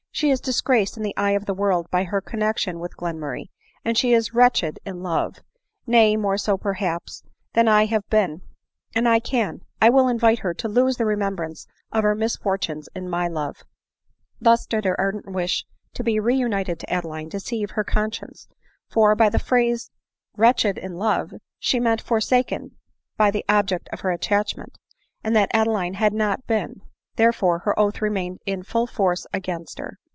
[0.13, 3.45] She is disgraced in the eye of the world by her connexion with Glenmurray,
[3.83, 5.37] and she is wretched in love;
[5.87, 8.43] nay, more so, perhaps, than I have been;
[8.93, 12.87] and I can, I will invite her to lose the remembrance of her misfor tunes
[12.93, 13.63] in my love!"
[14.39, 18.47] Thus did her ardent wish to be re united to Adeline deceive her conscience;
[18.91, 19.89] for, by the phrase
[20.37, 22.75] u wretched in love," she meant, forsaken
[23.17, 24.77] by the object of her attach ment—
[25.23, 26.81] and that Adeline had not been;
[27.15, 29.97] therefore her oath remained in .full force against her.